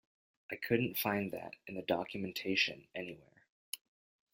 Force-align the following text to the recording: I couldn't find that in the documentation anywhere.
I 0.51 0.55
couldn't 0.55 0.97
find 0.97 1.29
that 1.29 1.53
in 1.67 1.75
the 1.75 1.83
documentation 1.83 2.87
anywhere. 2.95 3.45